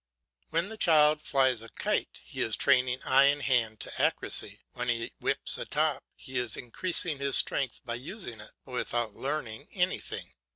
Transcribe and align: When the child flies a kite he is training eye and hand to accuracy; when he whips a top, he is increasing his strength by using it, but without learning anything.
When 0.49 0.69
the 0.69 0.77
child 0.79 1.21
flies 1.21 1.61
a 1.61 1.69
kite 1.69 2.21
he 2.23 2.41
is 2.41 2.55
training 2.57 3.03
eye 3.03 3.25
and 3.25 3.43
hand 3.43 3.79
to 3.81 4.01
accuracy; 4.01 4.61
when 4.73 4.89
he 4.89 5.13
whips 5.19 5.59
a 5.59 5.65
top, 5.65 6.03
he 6.15 6.39
is 6.39 6.57
increasing 6.57 7.19
his 7.19 7.37
strength 7.37 7.81
by 7.85 7.93
using 7.93 8.39
it, 8.39 8.49
but 8.65 8.71
without 8.71 9.13
learning 9.13 9.67
anything. 9.73 10.33